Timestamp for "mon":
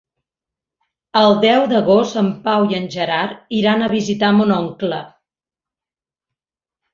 4.39-4.55